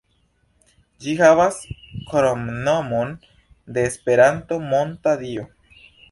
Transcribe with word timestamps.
Ĝi 1.03 1.11
havas 1.17 1.57
kromnomon 2.13 3.13
de 3.75 3.83
Esperanto, 3.89 4.57
"Monta 4.71 5.13
Dio". 5.21 5.45